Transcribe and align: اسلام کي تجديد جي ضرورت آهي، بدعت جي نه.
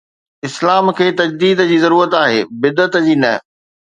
اسلام 0.47 0.89
کي 0.99 1.09
تجديد 1.19 1.61
جي 1.73 1.77
ضرورت 1.85 2.17
آهي، 2.21 2.41
بدعت 2.63 2.99
جي 3.09 3.15
نه. 3.25 3.33